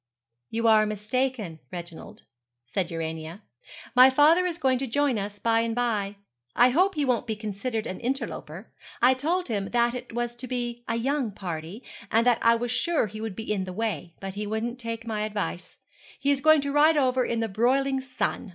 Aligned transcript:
'You 0.49 0.67
are 0.67 0.87
mistaken, 0.87 1.59
Reginald,' 1.71 2.23
said 2.65 2.89
Urania; 2.89 3.43
'my 3.95 4.09
father 4.09 4.47
is 4.47 4.57
going 4.57 4.79
to 4.79 4.87
join 4.87 5.19
us 5.19 5.37
by 5.37 5.59
and 5.59 5.75
by. 5.75 6.15
I 6.55 6.71
hope 6.71 6.95
he 6.95 7.05
won't 7.05 7.27
be 7.27 7.35
considered 7.35 7.85
an 7.85 7.99
interloper. 7.99 8.71
I 8.99 9.13
told 9.13 9.47
him 9.47 9.69
that 9.69 9.93
it 9.93 10.11
was 10.11 10.35
to 10.37 10.47
be 10.47 10.83
a 10.87 10.95
young 10.95 11.29
party, 11.31 11.83
and 12.09 12.25
that 12.25 12.39
I 12.41 12.55
was 12.55 12.71
sure 12.71 13.05
he 13.05 13.21
would 13.21 13.35
be 13.35 13.53
in 13.53 13.65
the 13.65 13.73
way; 13.73 14.15
but 14.19 14.33
he 14.33 14.47
wouldn't 14.47 14.79
take 14.79 15.05
my 15.05 15.21
advice. 15.23 15.77
He 16.19 16.31
is 16.31 16.41
going 16.41 16.61
to 16.61 16.71
ride 16.71 16.97
over 16.97 17.23
in 17.23 17.39
the 17.39 17.47
broiling 17.47 18.01
sun. 18.01 18.49